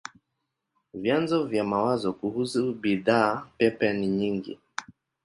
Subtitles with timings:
[0.93, 4.57] Vyanzo vya mawazo kuhusu bidhaa pepe ni nyingi.